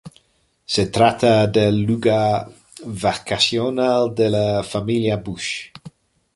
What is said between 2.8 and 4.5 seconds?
vacacional de